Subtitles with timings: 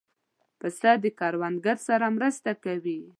[0.59, 2.99] پسه د کروندګر سره مرسته کوي.